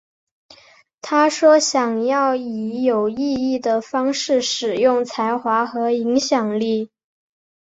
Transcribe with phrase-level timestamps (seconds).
[1.03, 6.89] 她说想要以有意义的方式使用才华和影响力。